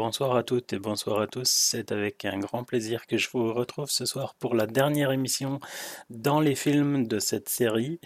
[0.00, 1.46] bonsoir à toutes et bonsoir à tous.
[1.46, 5.60] C'est avec un grand plaisir que je vous retrouve ce soir pour la dernière émission
[6.08, 8.00] dans les films de cette série.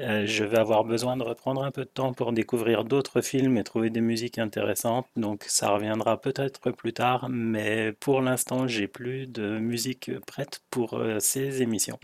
[0.00, 3.58] Euh, je vais avoir besoin de reprendre un peu de temps pour découvrir d'autres films
[3.58, 8.88] et trouver des musiques intéressantes, donc ça reviendra peut-être plus tard, mais pour l'instant j'ai
[8.88, 12.00] plus de musique prête pour euh, ces émissions.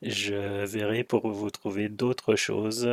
[0.00, 2.88] Je verrai pour vous trouver d'autres choses.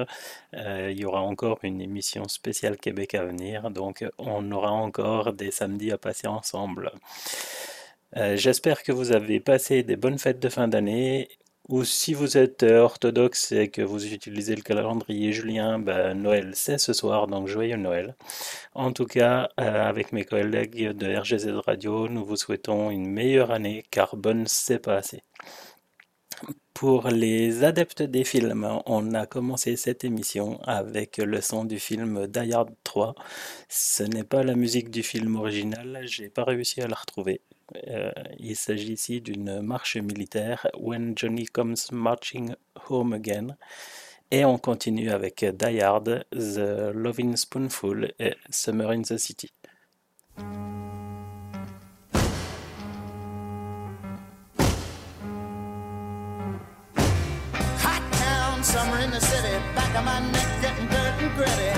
[0.58, 5.34] Euh, il y aura encore une émission spéciale Québec à venir, donc on aura encore
[5.34, 6.92] des samedis à passer ensemble.
[8.16, 11.30] Euh, j'espère que vous avez passé des bonnes fêtes de fin d'année.
[11.70, 16.78] Ou si vous êtes orthodoxe et que vous utilisez le calendrier julien, ben, Noël c'est
[16.78, 18.16] ce soir, donc joyeux Noël.
[18.74, 23.52] En tout cas, euh, avec mes collègues de RGZ Radio, nous vous souhaitons une meilleure
[23.52, 25.24] année car bonne c'est pas assez.
[26.74, 32.28] Pour les adeptes des films, on a commencé cette émission avec le son du film
[32.28, 33.16] Die Hard 3.
[33.68, 37.42] Ce n'est pas la musique du film original, j'ai pas réussi à la retrouver.
[37.88, 42.54] Euh, il s'agit ici d'une marche militaire, When Johnny Comes Marching
[42.90, 43.58] Home Again.
[44.30, 49.52] Et on continue avec Die Hard, The Loving Spoonful et Summer in the City.
[58.78, 61.74] Summer in the city, back of my neck getting dirt and gritty.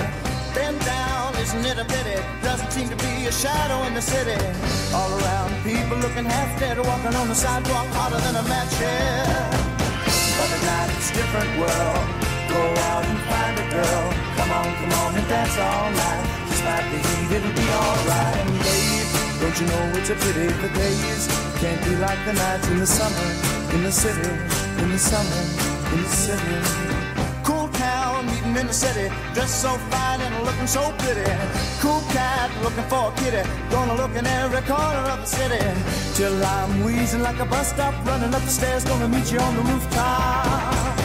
[0.54, 2.18] Bend down, isn't it a pity?
[2.42, 4.36] Doesn't seem to be a shadow in the city.
[4.92, 9.48] All around, people looking half dead, walking on the sidewalk hotter than a match here.
[10.36, 12.04] But at night it's a different world.
[12.52, 12.62] Go
[12.92, 14.04] out and find a girl.
[14.36, 16.24] Come on, come on and dance all night.
[16.52, 18.44] Despite the heat, it'll be alright.
[18.44, 19.08] And babe,
[19.40, 21.24] don't you know it's a pity the days
[21.62, 23.28] can't be like the nights in the summer,
[23.74, 24.32] in the city,
[24.82, 26.90] in the summer, in the city
[28.60, 31.24] in the city, dressed so fine and looking so pretty.
[31.80, 35.64] Cool cat looking for a kitty, gonna look in every corner of the city.
[36.14, 39.56] Till I'm wheezing like a bus stop, running up the stairs, gonna meet you on
[39.56, 40.96] the rooftop.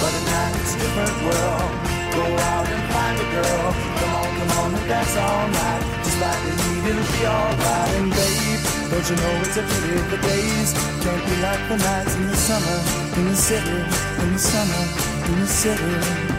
[0.00, 1.95] But at it's a different world.
[2.16, 3.66] Go out and find a girl.
[4.00, 5.82] Come on, come on and dance all night.
[6.04, 7.92] Just like the heat, it'll be alright.
[8.00, 8.60] And babe,
[8.90, 10.72] don't you know it's a pity the days
[11.02, 12.78] can't be like the nights in the summer,
[13.18, 13.78] in the city,
[14.22, 14.82] in the summer,
[15.28, 16.35] in the city.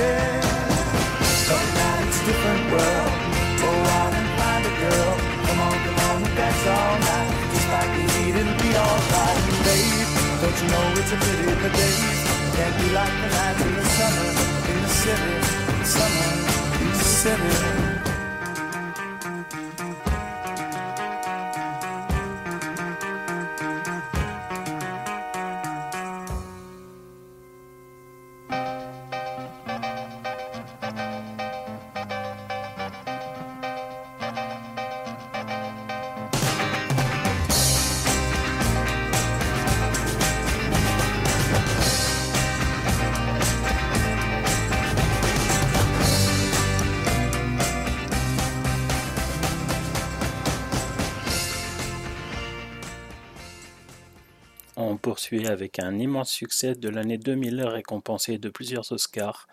[0.00, 0.49] você.
[55.30, 59.46] Poursuit avec un immense succès de l'année 2000 récompensé de plusieurs Oscars.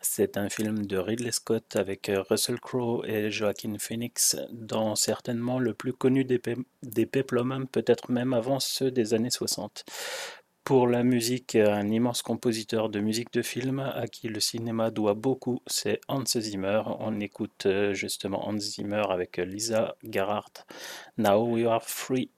[0.00, 5.72] C'est un film de Ridley Scott avec Russell Crowe et Joaquin Phoenix, dont certainement le
[5.72, 9.84] plus connu des, pe des peut-être même avant ceux des années 60.
[10.64, 15.14] Pour la musique, un immense compositeur de musique de film à qui le cinéma doit
[15.14, 16.82] beaucoup, c'est Hans Zimmer.
[16.98, 20.64] On écoute justement Hans Zimmer avec Lisa Gerhardt.
[21.18, 22.30] Now We Are Free.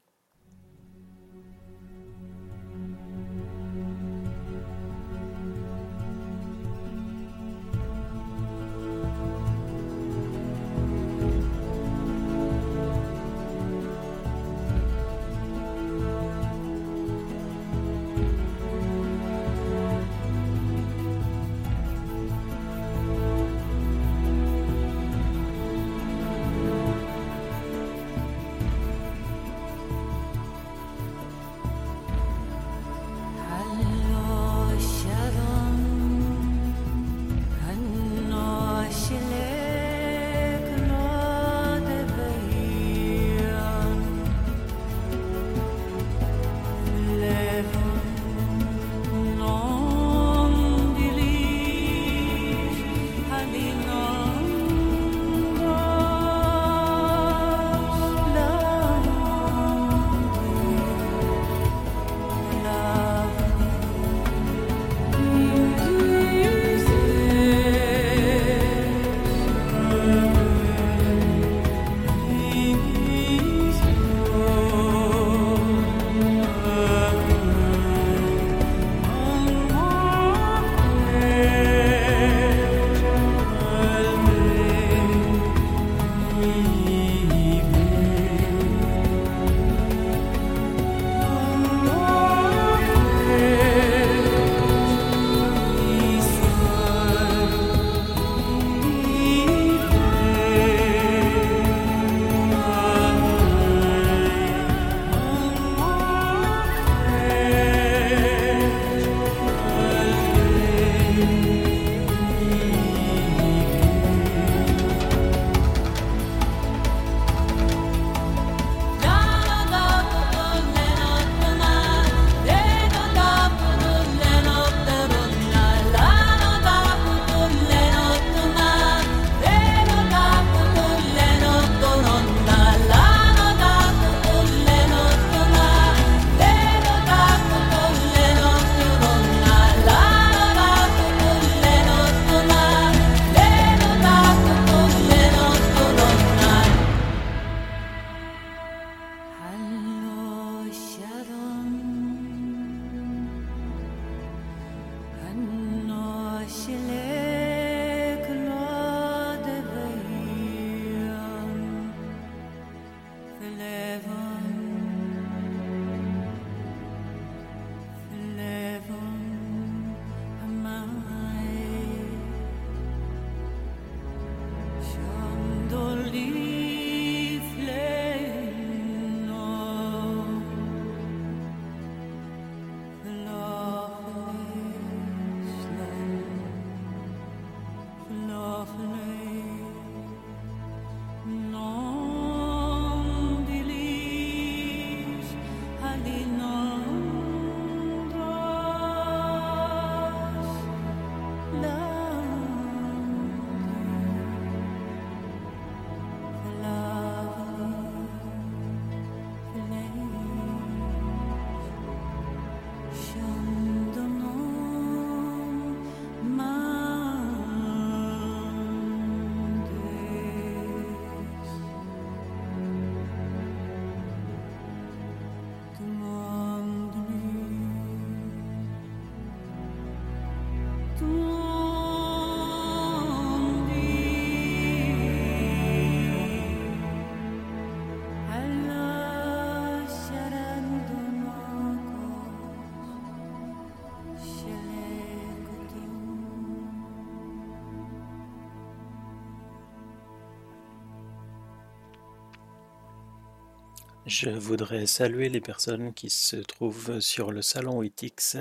[254.06, 258.36] Je voudrais saluer les personnes qui se trouvent sur le salon ITX.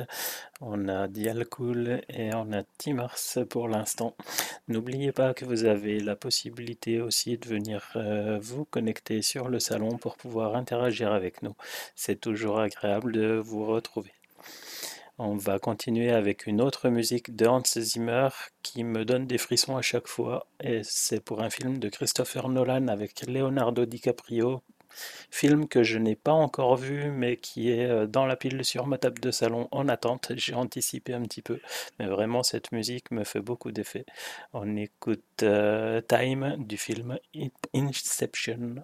[0.62, 3.18] On a Dialcool et on a Timars
[3.50, 4.16] pour l'instant.
[4.68, 9.60] N'oubliez pas que vous avez la possibilité aussi de venir euh, vous connecter sur le
[9.60, 11.56] salon pour pouvoir interagir avec nous.
[11.96, 14.14] C'est toujours agréable de vous retrouver.
[15.18, 18.30] On va continuer avec une autre musique de Hans Zimmer
[18.62, 20.46] qui me donne des frissons à chaque fois.
[20.60, 24.62] Et c'est pour un film de Christopher Nolan avec Leonardo DiCaprio
[25.32, 28.88] Film que je n'ai pas encore vu, mais qui est euh, dans la pile sur
[28.88, 30.32] ma table de salon en attente.
[30.36, 31.60] J'ai anticipé un petit peu,
[32.00, 34.06] mais vraiment cette musique me fait beaucoup d'effet.
[34.54, 37.18] On écoute euh, Time du film
[37.74, 38.84] Inception.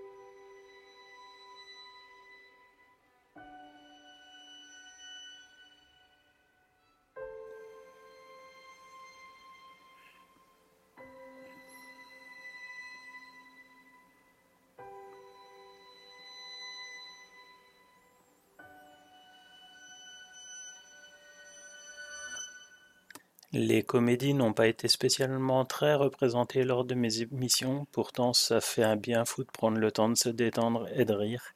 [23.53, 28.83] Les comédies n'ont pas été spécialement très représentées lors de mes émissions, pourtant ça fait
[28.83, 31.53] un bien fou de prendre le temps de se détendre et de rire.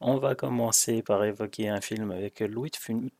[0.00, 2.70] On va commencer par évoquer un film avec Louis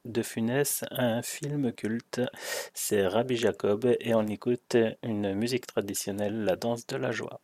[0.05, 2.21] de Funès, un film culte,
[2.75, 7.41] c'est Rabbi Jacob, et on écoute une musique traditionnelle, la danse de la joie.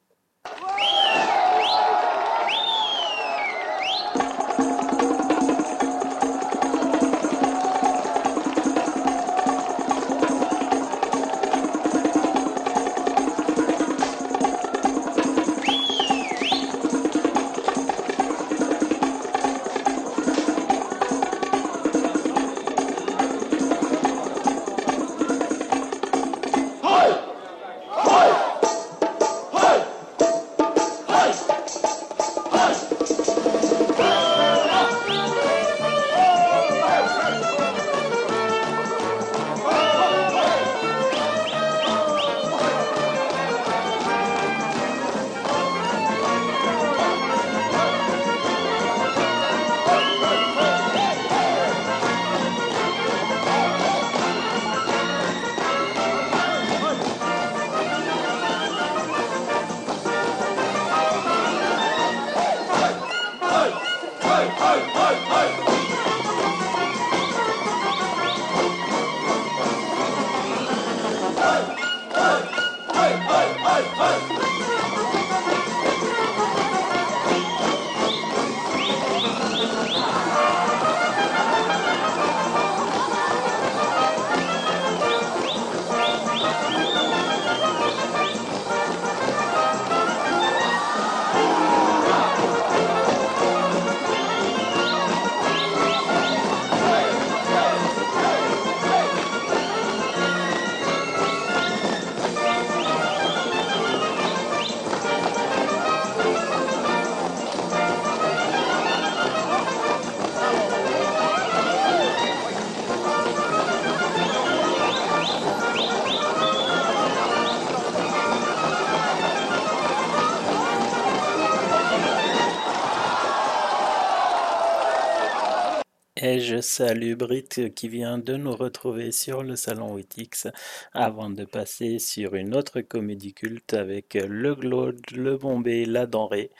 [126.61, 130.47] Salue Brit qui vient de nous retrouver sur le salon Witix
[130.93, 136.51] avant de passer sur une autre comédie culte avec Le Glaude, Le Bombay, La Denrée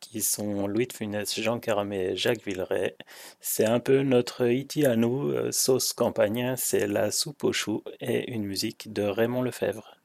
[0.00, 2.96] qui sont Louis de Funès, Jean Carmé et Jacques Villeray.
[3.40, 7.82] C'est un peu notre iti à nous, euh, sauce campagne, c'est la soupe aux choux
[8.00, 9.95] et une musique de Raymond Lefebvre.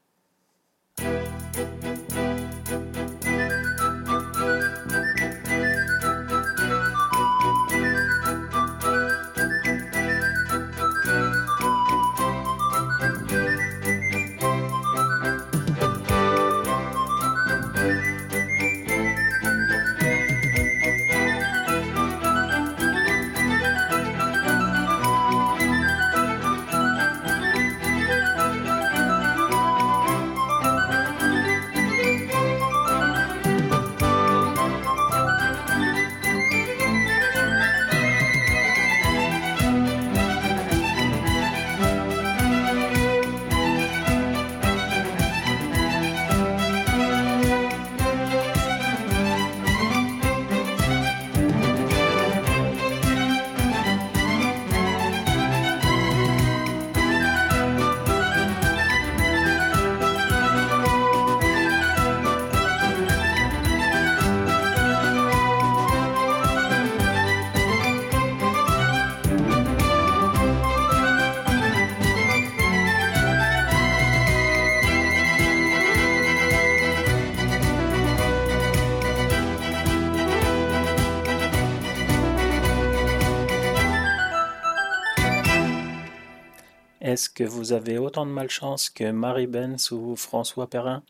[87.34, 91.02] Que vous avez autant de malchance que Marie Benz ou François Perrin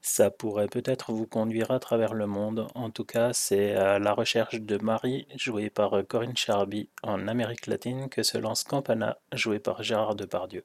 [0.00, 2.68] Ça pourrait peut-être vous conduire à travers le monde.
[2.74, 7.66] En tout cas, c'est à la recherche de Marie, jouée par Corinne Charby en Amérique
[7.66, 10.64] latine, que se lance Campana, joué par Gérard Depardieu,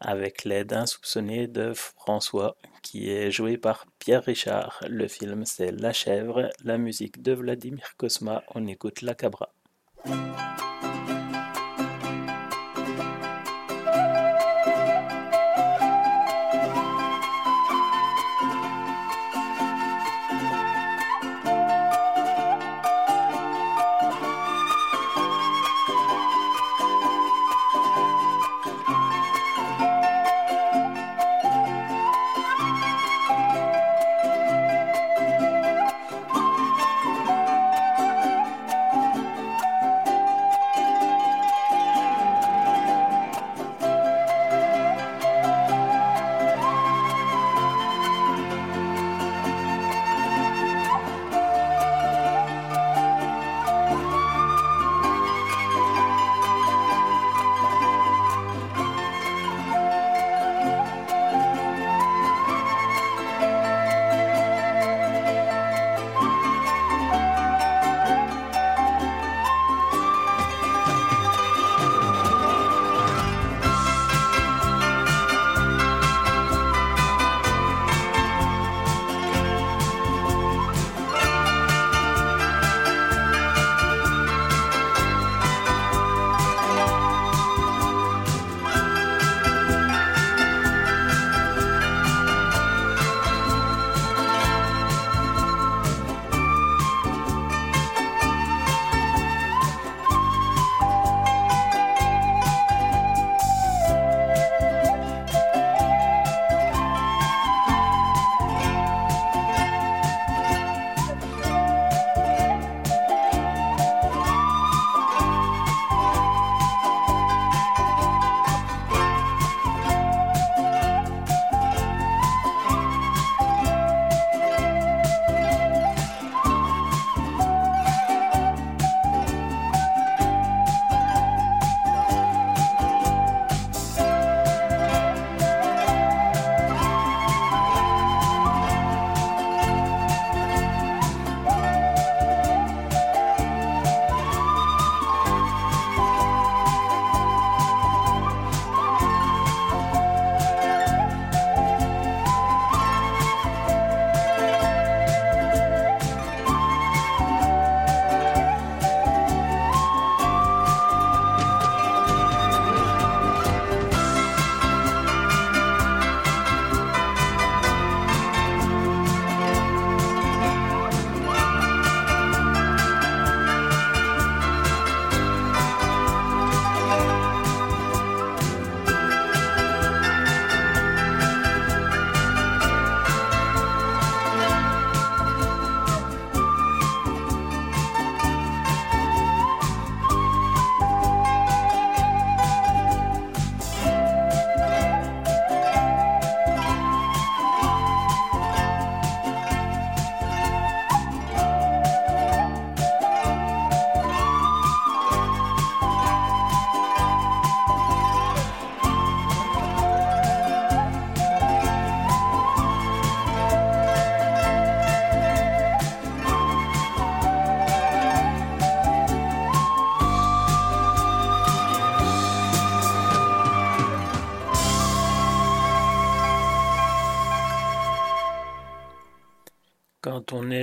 [0.00, 4.80] avec l'aide insoupçonnée de François, qui est joué par Pierre Richard.
[4.88, 8.42] Le film, c'est La chèvre, la musique de Vladimir Kosma.
[8.54, 9.50] On écoute La Cabra.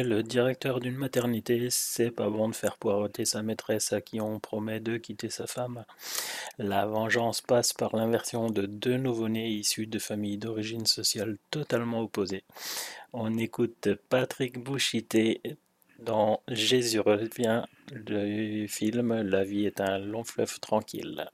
[0.09, 4.39] Le directeur d'une maternité, c'est pas bon de faire poireauter sa maîtresse à qui on
[4.39, 5.85] promet de quitter sa femme.
[6.57, 12.43] La vengeance passe par l'inversion de deux nouveau-nés issus de familles d'origine sociale totalement opposées.
[13.13, 15.41] On écoute Patrick Bouchité
[15.99, 21.29] dans Jésus revient, le film La vie est un long fleuve tranquille.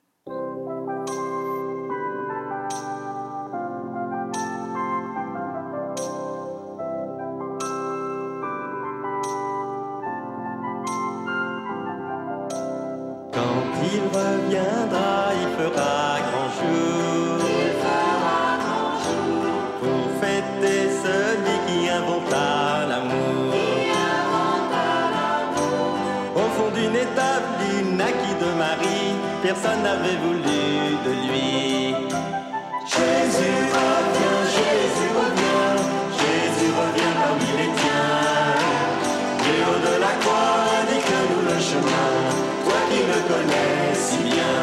[28.06, 30.62] Naquit de Marie, personne n'avait voulu
[31.06, 31.96] de lui.
[32.94, 35.72] Jésus revient, Jésus revient,
[36.22, 38.54] Jésus revient parmi les tiens.
[39.50, 42.12] Et haut de la croix, indique-nous le chemin,
[42.66, 44.60] toi qui le connais si bien.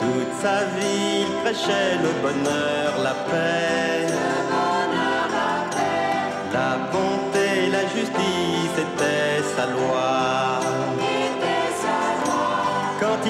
[0.00, 4.45] Toute sa vie, il prêchait le bonheur, la paix.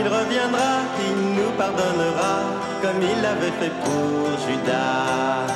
[0.06, 0.72] Il reviendra,
[1.08, 2.36] il nous pardonnera,
[2.80, 5.46] comme il l'avait fait pour Judas.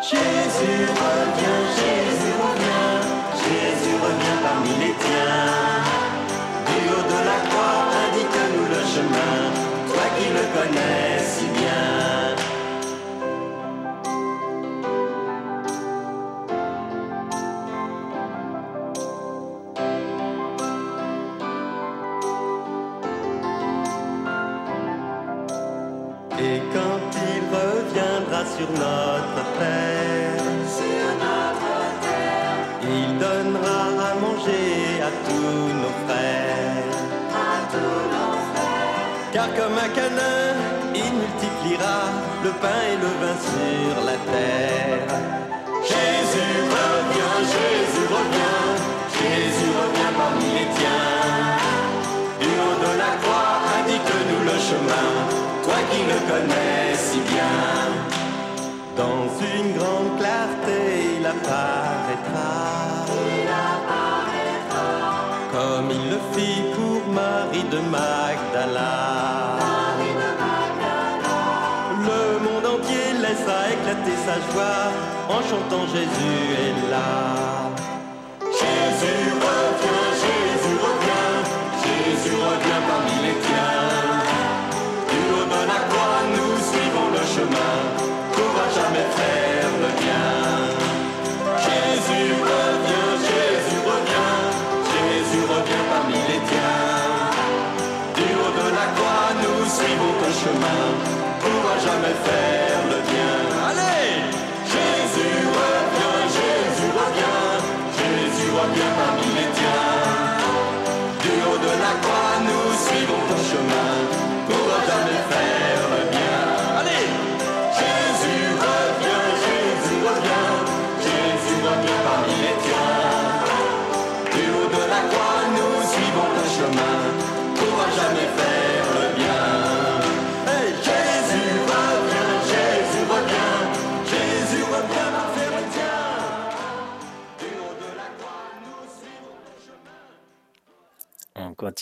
[0.00, 2.96] Jésus revient, Jésus revient,
[3.44, 5.84] Jésus revient parmi les tiens.
[6.68, 9.36] Du haut de la croix, indique-nous le chemin,
[9.90, 11.18] toi qui le connais
[39.56, 40.54] comme un canin,
[40.94, 41.98] il multipliera
[42.44, 45.12] le pain et le vin sur la terre.
[45.90, 48.68] Jésus revient, Jésus revient,
[49.18, 51.58] Jésus revient parmi les tiens.
[52.40, 55.08] Du haut de la croix, indique-nous le chemin,
[55.64, 57.62] toi qui le connais si bien.
[58.96, 60.78] Dans une grande clarté,
[61.18, 62.52] il apparaîtra.
[65.52, 69.41] Comme il le fit pour Marie de Magdala.
[73.32, 74.92] Laissa éclater sa joie
[75.28, 77.51] en chantant Jésus est là.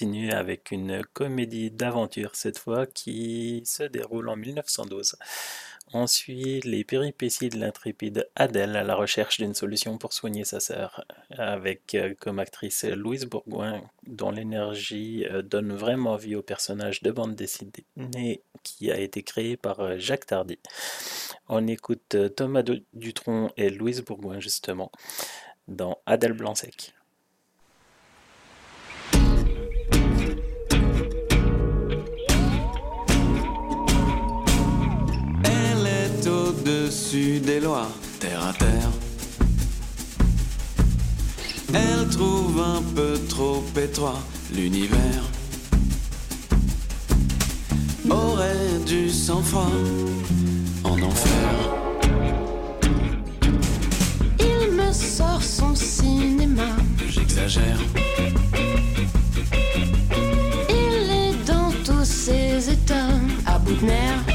[0.03, 5.17] Avec une comédie d'aventure cette fois qui se déroule en 1912.
[5.93, 10.59] On suit les péripéties de l'intrépide Adèle à la recherche d'une solution pour soigner sa
[10.61, 17.03] sœur, avec euh, comme actrice Louise Bourgoin, dont l'énergie euh, donne vraiment vie au personnage
[17.03, 17.85] de bande dessinée
[18.63, 20.59] qui a été créé par euh, Jacques Tardy.
[21.49, 24.91] On écoute Thomas Du- Dutronc et Louise Bourgoin justement
[25.69, 26.95] dans Adèle Blanc-Sec.
[36.61, 38.91] Au-dessus des lois, terre à terre.
[41.73, 44.21] Elle trouve un peu trop étroit
[44.53, 45.23] l'univers.
[48.09, 49.71] Aurait du sang-froid
[50.85, 51.51] en enfer.
[54.41, 56.77] Il me sort son cinéma.
[57.09, 57.79] J'exagère.
[60.69, 63.15] Il est dans tous ses états
[63.47, 64.30] à bout de nerfs.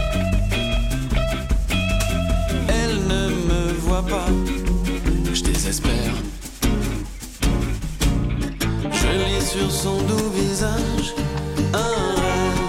[5.34, 6.14] je désespère.
[8.92, 11.14] Je lis sur son doux visage
[11.74, 11.78] un
[12.22, 12.62] rêve.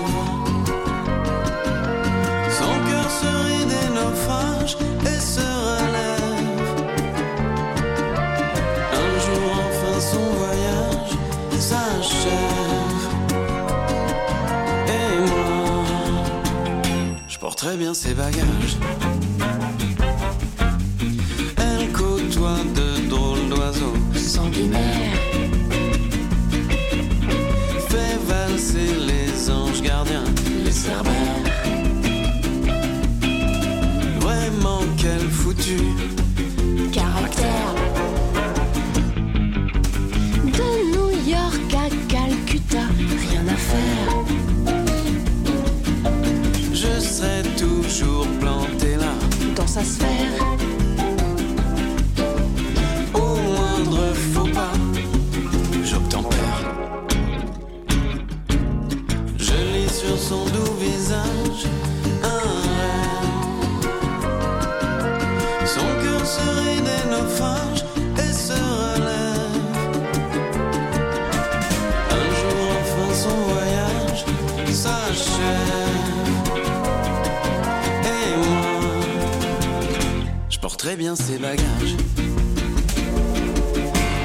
[2.58, 6.68] Son cœur se rit des naufrages et se relève.
[8.92, 11.12] Un jour enfin son voyage
[11.60, 13.04] s'achève.
[14.88, 15.84] Et moi,
[17.28, 18.78] je porte très bien ses bagages.
[24.56, 24.95] Sanguinaire.
[24.95, 24.95] fait
[80.86, 81.96] je porterai bien ses bagages.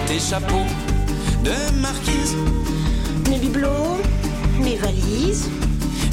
[0.07, 0.67] Des chapeaux
[1.43, 2.35] de marquise,
[3.29, 3.97] mes bibelots,
[4.59, 5.49] mes valises,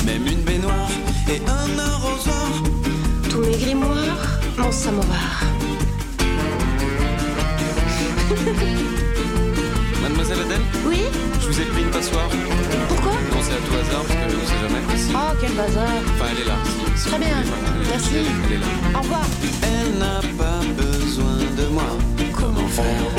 [0.06, 0.88] même une baignoire
[1.28, 2.62] et un arrosoir.
[3.28, 5.42] tous mes grimoires, mon samovar.
[10.02, 11.00] Mademoiselle Adèle, Oui
[11.40, 12.28] je vous ai pris une passoire.
[12.88, 14.82] Pourquoi Non, c'est à tout hasard parce que on sait jamais.
[14.98, 15.88] Si- Oh, quel bazar.
[16.14, 16.56] Enfin, elle est là.
[16.94, 17.36] Si- si Très bien.
[17.88, 18.16] Merci.
[18.94, 19.26] Au revoir.
[19.62, 21.96] Elle n'a pas besoin de moi.
[22.34, 23.17] Comment faire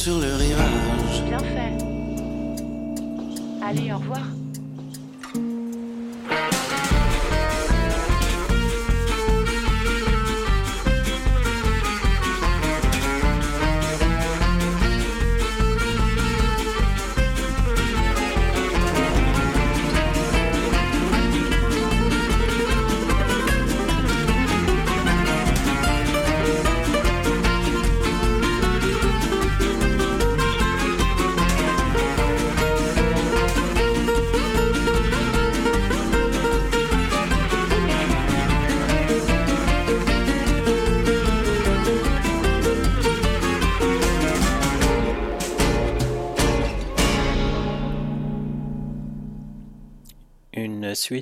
[0.00, 0.59] sur le rivage.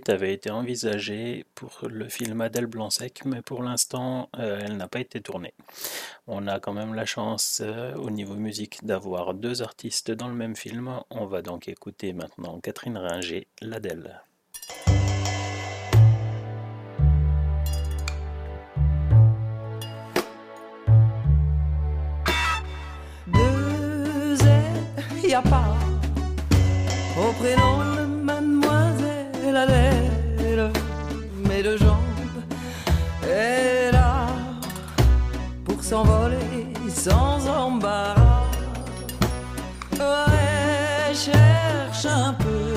[0.08, 5.00] Avait été envisagée pour le film Adèle Blanc-Sec, mais pour l'instant, euh, elle n'a pas
[5.00, 5.54] été tournée.
[6.26, 10.34] On a quand même la chance, euh, au niveau musique, d'avoir deux artistes dans le
[10.34, 11.00] même film.
[11.10, 14.20] On va donc écouter maintenant Catherine Ringer, l'Adèle.
[23.26, 24.36] deux
[25.26, 25.76] y a pas
[27.18, 27.97] au prénom
[31.48, 32.42] mais deux jambes,
[33.24, 34.26] elle a
[35.64, 38.44] pour s'envoler sans embarras.
[39.94, 42.74] Ouais, cherche un peu,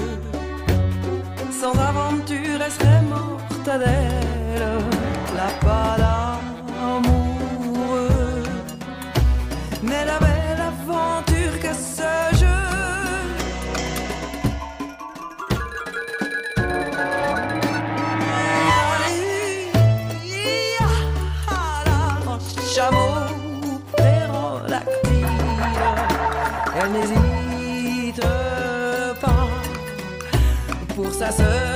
[1.51, 4.81] sans aventure, elle serait morte Adèle,
[5.35, 5.90] la pas
[31.31, 31.70] Pour sa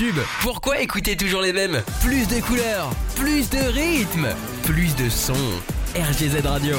[0.00, 0.24] tubes.
[0.40, 1.82] Pourquoi écouter toujours les mêmes?
[2.00, 4.28] Plus de couleurs, plus de rythmes,
[4.64, 5.34] plus de sons.
[5.94, 6.76] RGZ Radio.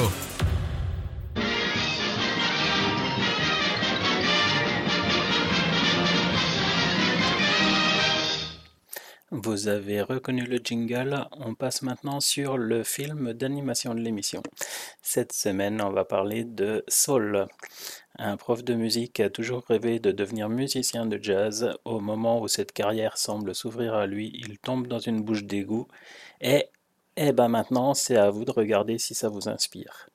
[9.30, 14.42] Vous avez reconnu le jingle, on passe maintenant sur le film d'animation de l'émission.
[15.00, 17.46] Cette semaine, on va parler de Soul.
[18.18, 21.74] Un prof de musique a toujours rêvé de devenir musicien de jazz.
[21.84, 25.88] Au moment où cette carrière semble s'ouvrir à lui, il tombe dans une bouche d'égout.
[26.40, 26.66] Et,
[27.16, 30.08] eh ben maintenant, c'est à vous de regarder si ça vous inspire.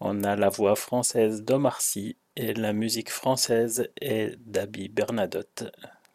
[0.00, 5.64] On a la voix française d'Omar Sy et la musique française est d'Abby Bernadotte.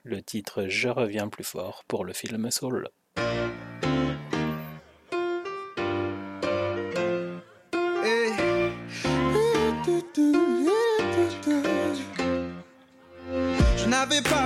[0.03, 2.89] Le titre Je reviens plus fort pour le film Soul.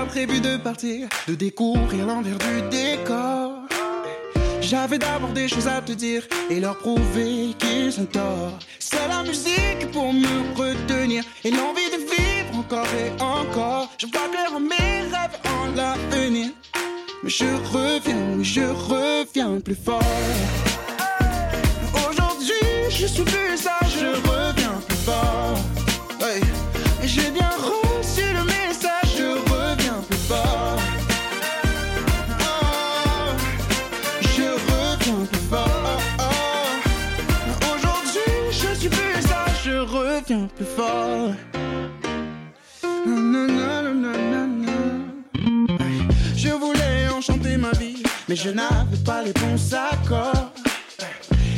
[0.05, 3.53] Prévu de partir, de découvrir l'envers du décor.
[4.61, 8.59] J'avais d'abord des choses à te dire et leur prouver qu'ils ont tort.
[8.79, 13.89] C'est la musique pour me retenir et l'envie de vivre encore et encore.
[13.97, 16.49] Je vois clair en mes rêves en l'avenir.
[17.23, 20.01] Mais je reviens, je reviens plus fort.
[22.09, 22.55] Aujourd'hui,
[22.89, 25.57] je suis plus sage, je reviens plus fort.
[27.03, 27.49] J'ai bien
[46.35, 50.51] Je voulais enchanter ma vie, mais je n'avais pas les bons accords.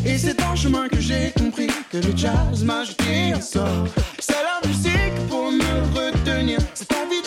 [0.05, 3.87] Et c'est en chemin que j'ai compris que le jazz m'a jeté un sort.
[4.19, 7.18] C'est la musique pour me retenir, cette envie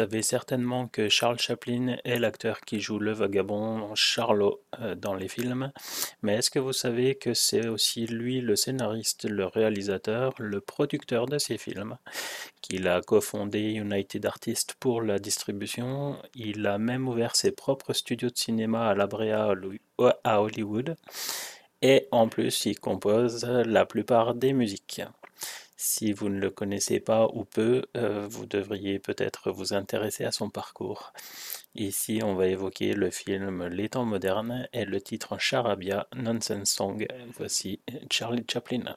[0.00, 5.26] savez certainement que Charles Chaplin est l'acteur qui joue le vagabond Charlot euh, dans les
[5.26, 5.72] films,
[6.20, 11.24] mais est-ce que vous savez que c'est aussi lui le scénariste, le réalisateur, le producteur
[11.24, 11.96] de ces films?
[12.60, 18.28] Qu'il a cofondé United Artists pour la distribution, il a même ouvert ses propres studios
[18.28, 19.54] de cinéma à La Brea
[20.24, 20.96] à Hollywood,
[21.80, 25.00] et en plus il compose la plupart des musiques.
[25.88, 30.32] Si vous ne le connaissez pas ou peu, euh, vous devriez peut-être vous intéresser à
[30.32, 31.12] son parcours.
[31.76, 37.06] Ici, on va évoquer le film Les temps modernes et le titre Charabia Nonsense Song.
[37.38, 37.78] Voici
[38.10, 38.96] Charlie Chaplin.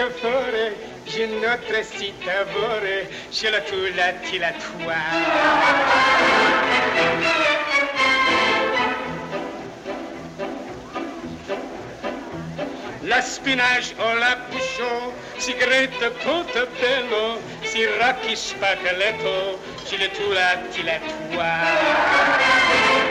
[0.00, 0.72] Ce fare,
[1.06, 5.00] je notre si t'avore, je la tu la ti la tua.
[13.02, 16.10] La spinage o la bouchon, si grete
[16.80, 23.09] bello, si racchi spaccaletto, je la tu la ti la.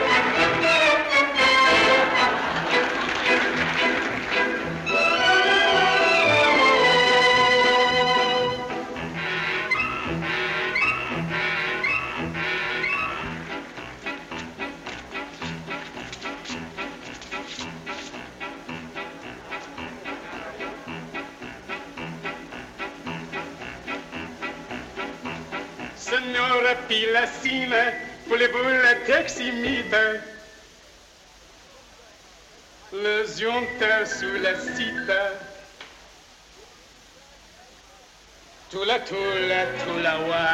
[33.30, 35.32] Le zionta sous la cita
[38.70, 40.46] Tula tula tula wa.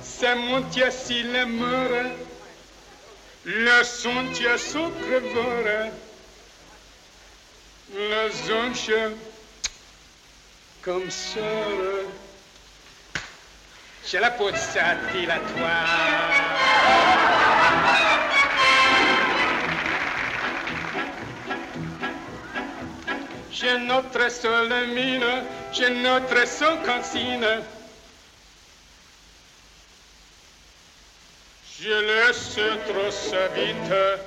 [0.00, 2.16] Samuntia si l'amore
[3.44, 5.90] La sontia sopravvora
[8.10, 9.10] La zoncia
[10.82, 12.05] Comme sora
[14.06, 15.84] C'è la pozzati la tua
[23.50, 27.64] C'è notre sole mine C'è notre so cancine
[31.78, 34.18] Je laisse trop sa vite,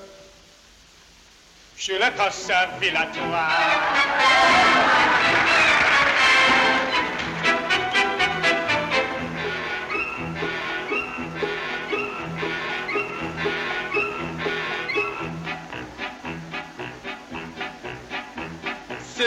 [1.78, 4.69] je la passe à C'est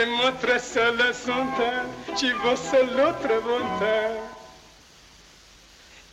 [0.07, 1.84] notre seule sonta,
[2.16, 4.09] ci vosse l'autre volta.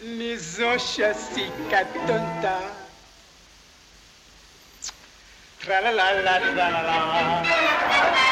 [0.01, 0.37] Les
[0.77, 1.51] chassis
[2.07, 2.59] tonta.
[5.61, 8.28] Tra la la la la.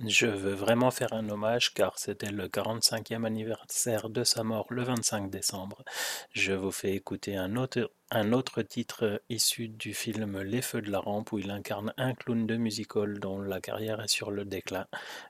[0.00, 4.82] Je veux vraiment faire un hommage car c'était le 45e anniversaire de sa mort le
[4.82, 5.84] 25 décembre.
[6.32, 11.30] Je vous fais écouter un autre, titre issu du film Les Feux de la Rampe
[11.30, 14.86] où il incarne un clown de musical dont la carrière est sur le déclin.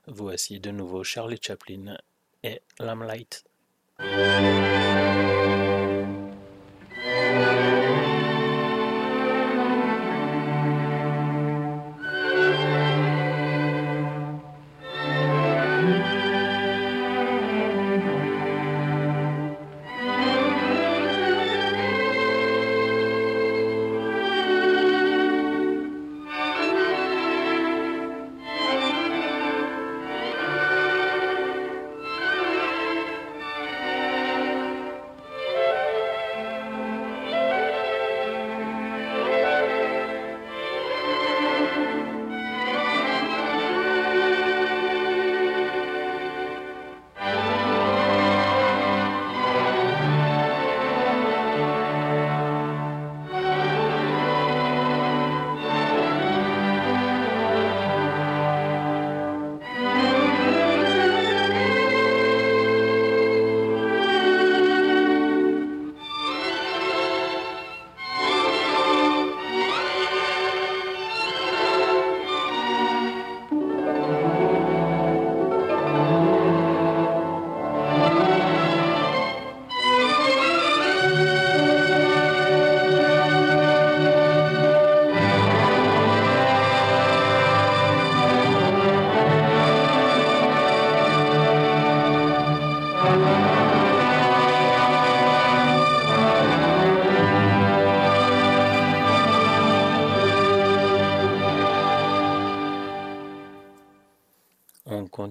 [0.07, 1.97] Voici de nouveau Charlie Chaplin
[2.43, 3.43] et Lamplight.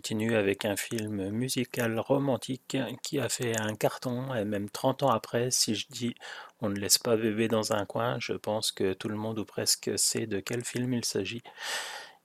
[0.05, 5.09] continue avec un film musical romantique qui a fait un carton et même 30 ans
[5.09, 6.15] après, si je dis
[6.61, 9.47] on ne laisse pas bébé dans un coin, je pense que tout le monde ou
[9.47, 11.43] presque sait de quel film il s'agit.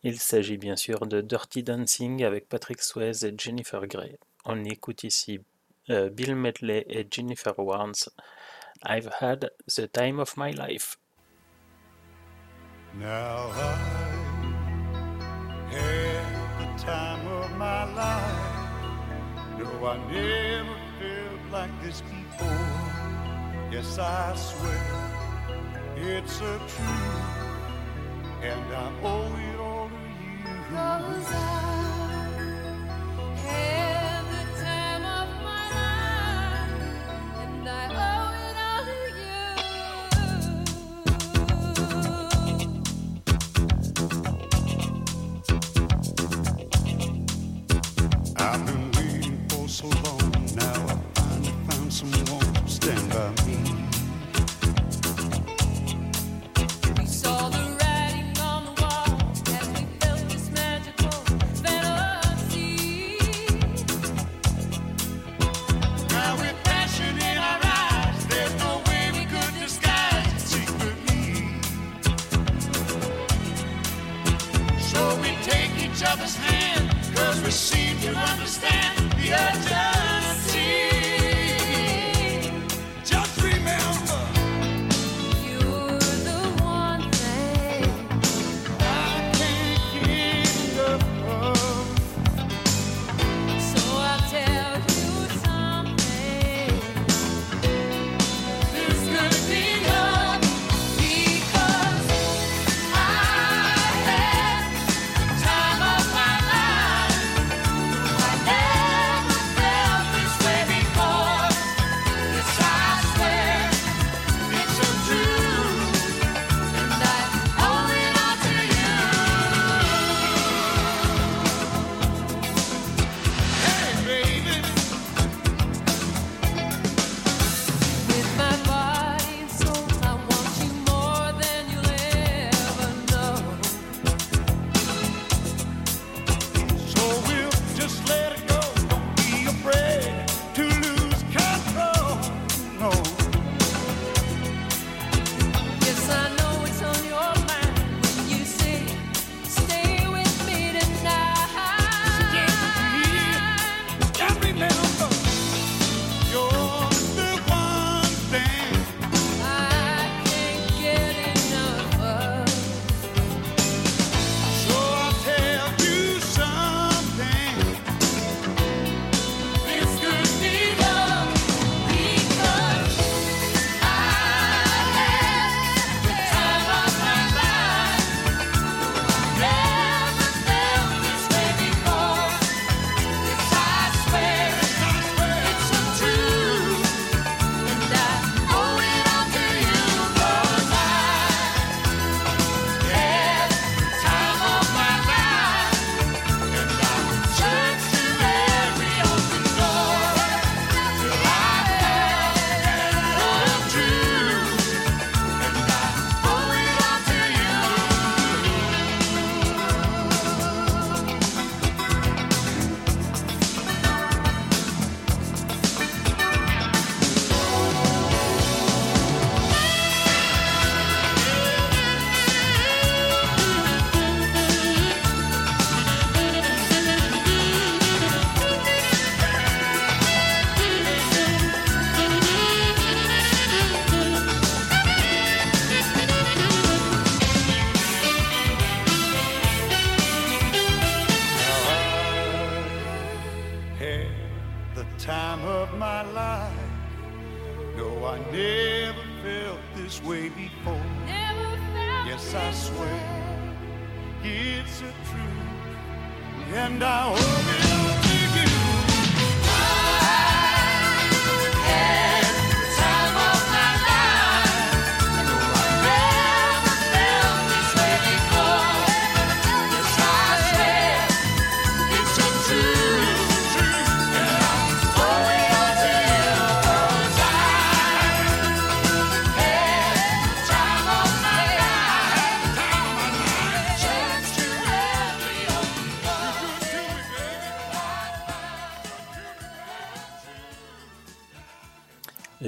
[0.03, 4.19] Il s'agit bien sûr de Dirty Dancing avec Patrick Swayze et Jennifer Grey.
[4.43, 5.39] On écoute ici
[5.89, 8.09] euh, Bill Medley et Jennifer Warnes.
[8.85, 10.97] I've had the time of my life.
[16.81, 18.59] time of my life.
[19.57, 22.69] No, I never felt like this before.
[23.71, 24.85] Yes, I swear
[25.97, 27.39] it's a truth,
[28.41, 29.95] and I owe it all to
[30.33, 30.77] you.
[30.77, 31.48] Rosa.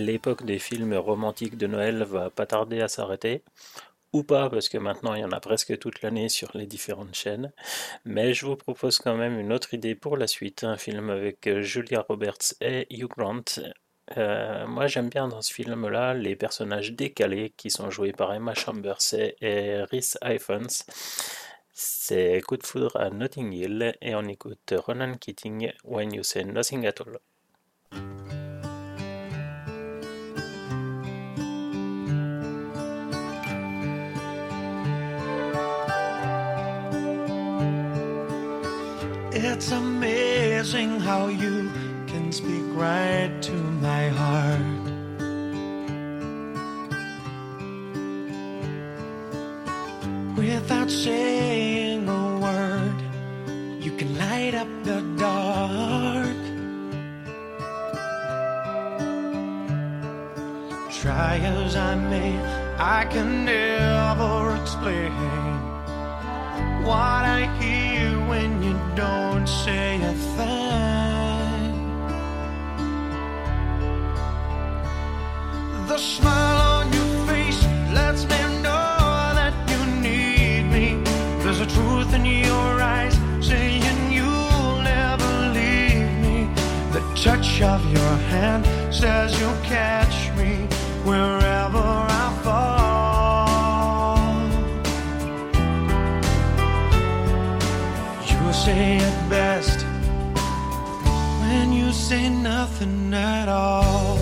[0.02, 3.44] L'époque des films romantiques de Noël va pas tarder à s'arrêter.
[4.14, 7.16] Ou pas, parce que maintenant il y en a presque toute l'année sur les différentes
[7.16, 7.52] chaînes.
[8.04, 11.48] Mais je vous propose quand même une autre idée pour la suite, un film avec
[11.48, 13.44] euh, Julia Roberts et Hugh Grant.
[14.18, 18.54] Euh, moi j'aime bien dans ce film-là les personnages décalés qui sont joués par Emma
[18.54, 20.84] Chambers et, Rhys Ifans.
[21.74, 26.44] C'est Coup de foudre à Notting Hill et on écoute Ronan Keating, When You Say
[26.44, 28.31] Nothing at All.
[39.44, 41.72] It's amazing how you
[42.06, 44.86] can speak right to my heart.
[50.38, 53.00] Without saying a word,
[53.84, 56.42] you can light up the dark.
[61.02, 62.38] Try as I may,
[62.78, 65.12] I can never explain
[66.86, 68.21] what I hear
[68.96, 71.72] don't say a thing.
[75.88, 77.64] The smile on your face
[77.94, 78.98] lets me know
[79.40, 81.04] that you need me.
[81.44, 86.50] There's a truth in your eyes saying you'll never leave me.
[86.92, 90.68] The touch of your hand says you'll catch me
[91.04, 92.31] wherever I
[98.54, 99.86] say it best
[101.40, 104.18] when you say nothing at all.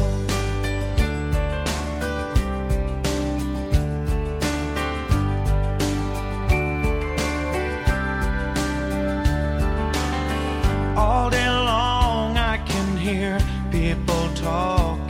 [10.95, 13.39] All day long, I can hear
[13.71, 15.09] people talking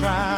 [0.00, 0.37] try.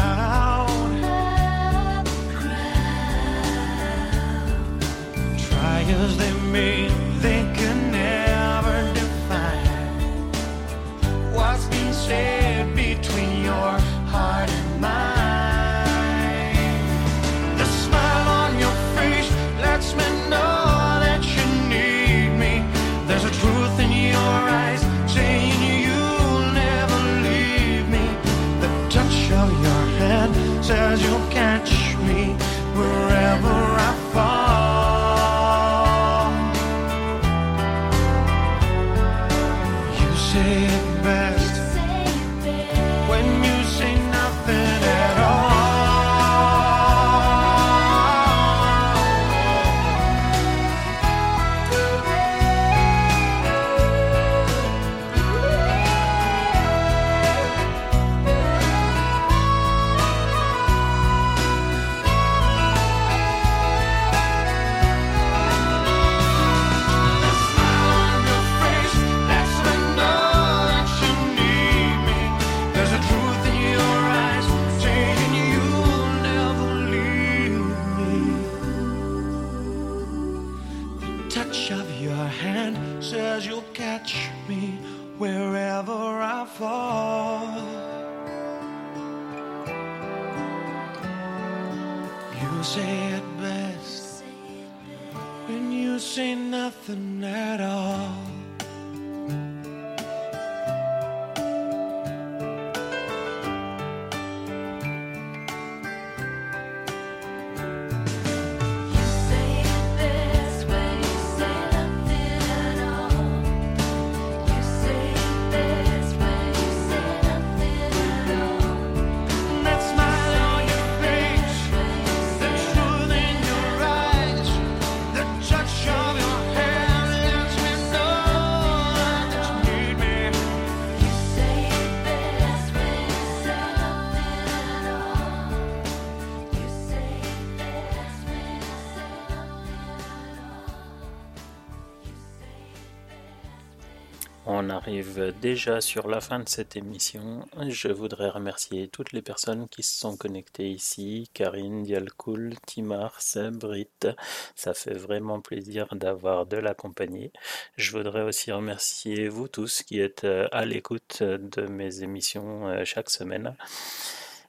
[145.18, 147.46] Déjà sur la fin de cette émission.
[147.68, 151.28] Je voudrais remercier toutes les personnes qui se sont connectées ici.
[151.34, 154.08] Karine, Dialcool, Timar, Seb, Britt.
[154.54, 157.32] Ça fait vraiment plaisir d'avoir de la compagnie.
[157.76, 162.84] Je voudrais aussi remercier vous tous qui êtes euh, à l'écoute de mes émissions euh,
[162.84, 163.56] chaque semaine.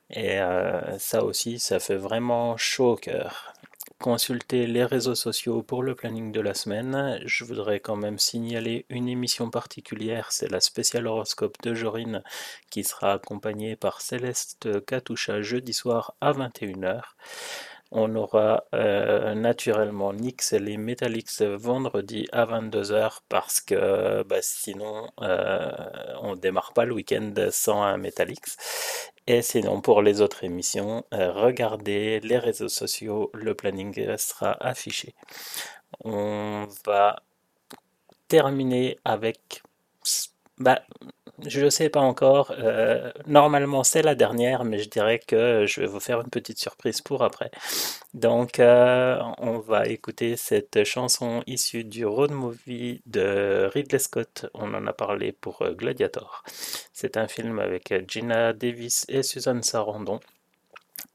[0.09, 3.51] Et euh, ça aussi, ça fait vraiment chaud au cœur.
[4.02, 7.22] Consulter les réseaux sociaux pour le planning de la semaine.
[7.26, 12.24] Je voudrais quand même signaler une émission particulière, c'est la spéciale horoscope de Jorine
[12.72, 17.04] qui sera accompagnée par Céleste Katoucha jeudi soir à 21h.
[17.92, 25.10] On aura euh, naturellement Nix et les Metallics vendredi à 22h parce que bah, sinon
[25.22, 25.70] euh,
[26.22, 28.56] on démarre pas le week-end sans un Metallics.
[29.28, 35.14] Et sinon pour les autres émissions, euh, regardez les réseaux sociaux, le planning sera affiché.
[36.04, 37.22] On va
[38.30, 39.64] terminer avec...
[40.58, 40.82] Bah,
[41.48, 42.52] je ne sais pas encore.
[42.58, 46.60] euh, normalement, c'est la dernière, mais je dirais que je vais vous faire une petite
[46.60, 47.52] surprise pour après.
[48.14, 54.48] Donc, euh, on va écouter cette chanson issue du road movie de Ridley Scott.
[54.54, 56.44] On en a parlé pour euh, Gladiator.
[56.94, 60.20] C'est un film avec Gina Davis et Suzanne Sarandon.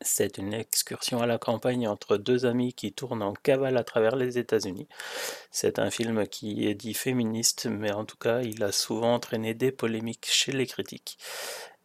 [0.02, 4.14] C'est une excursion à la campagne entre deux amis qui tournent en cavale à travers
[4.16, 4.88] les États-Unis.
[5.50, 9.54] C'est un film qui est dit féministe, mais en tout cas, il a souvent entraîné
[9.54, 11.18] des polémiques chez les critiques.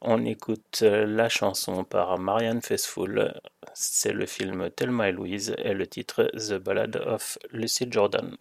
[0.01, 3.39] On écoute euh, la chanson par Marianne Faithfull.
[3.73, 8.35] C'est le film Thelma et Louise et le titre The Ballad of Lucy Jordan.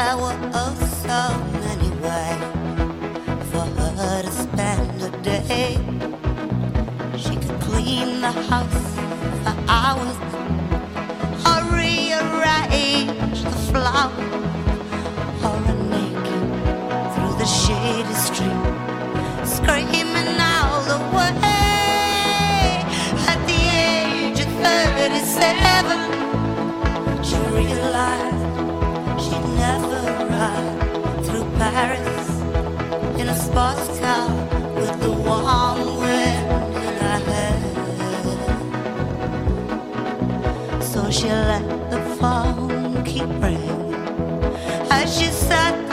[0.00, 1.20] Oh so
[1.58, 2.38] many ways
[3.50, 3.66] for
[3.98, 5.76] her to spend a day.
[7.16, 8.94] She could clean the house
[9.42, 10.16] for hours
[11.50, 14.14] or rearrange the flowers
[15.42, 16.44] or run naked
[17.14, 18.66] through the shady street,
[19.44, 22.84] screaming all the way.
[23.26, 25.67] At the age of 37,
[33.28, 33.38] in a
[34.74, 37.58] with the warm wind in her hair.
[40.80, 43.94] So she let the phone keep ringing
[44.90, 45.87] as she sat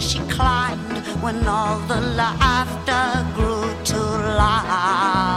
[0.00, 5.29] she climbed when all the laughter grew too loud.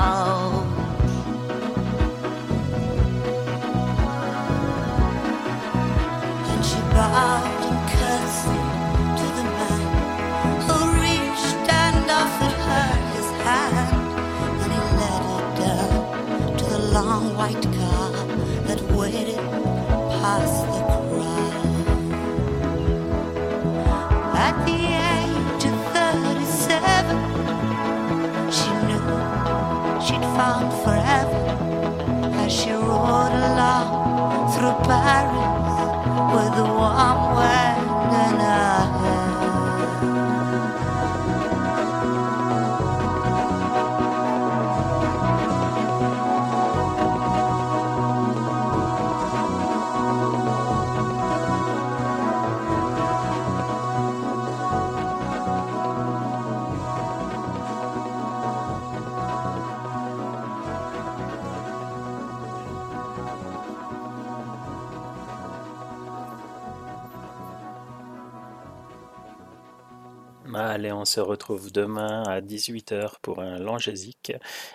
[33.48, 33.88] Along
[34.54, 35.76] through Paris
[36.34, 37.20] with the warm
[71.14, 74.34] se retrouve demain à 18h pour un Langésique.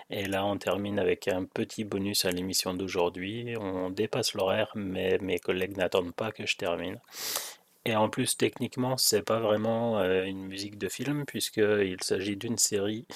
[0.08, 3.56] Et là, on termine avec un petit bonus à l'émission d'aujourd'hui.
[3.60, 7.00] On dépasse l'horaire, mais mes collègues n'attendent pas que je termine.
[7.84, 12.58] Et en plus, techniquement, c'est pas vraiment euh, une musique de film, puisqu'il s'agit d'une
[12.58, 13.06] série.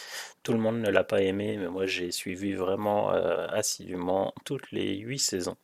[0.42, 4.72] Tout le monde ne l'a pas aimé, mais moi j'ai suivi vraiment euh, assidûment toutes
[4.72, 5.56] les huit saisons.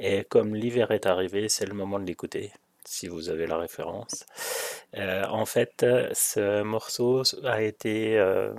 [0.00, 2.52] Et comme l'hiver est arrivé, c'est le moment de l'écouter,
[2.90, 4.26] si vous avez la référence.
[4.96, 8.52] Euh, en fait, ce morceau a été euh,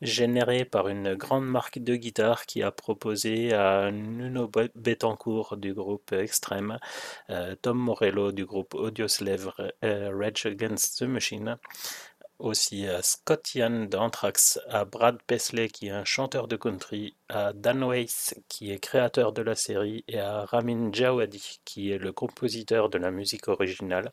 [0.00, 5.74] généré par une grande marque de guitare qui a proposé à Nuno Be- Betancourt du
[5.74, 6.78] groupe Extreme,
[7.30, 9.52] euh, Tom Morello du groupe Audioslave
[9.82, 11.58] Rage Against the Machine,
[12.38, 17.52] aussi à Scott Ian d'Anthrax, à Brad Paisley qui est un chanteur de country, à
[17.52, 22.12] Dan Weiss qui est créateur de la série et à Ramin Djawadi qui est le
[22.12, 24.12] compositeur de la musique originale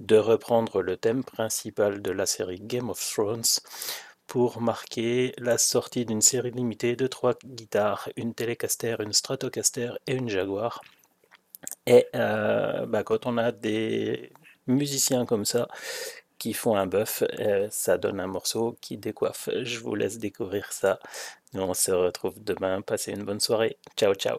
[0.00, 3.60] de reprendre le thème principal de la série Game of Thrones
[4.26, 10.14] pour marquer la sortie d'une série limitée de trois guitares, une Telecaster, une Stratocaster et
[10.14, 10.82] une Jaguar.
[11.86, 14.32] Et euh, bah, quand on a des
[14.66, 15.66] musiciens comme ça
[16.38, 19.48] qui font un buff, euh, ça donne un morceau qui décoiffe.
[19.62, 20.98] Je vous laisse découvrir ça.
[21.54, 22.80] Nous, on se retrouve demain.
[22.82, 23.78] Passez une bonne soirée.
[23.96, 24.38] Ciao, ciao.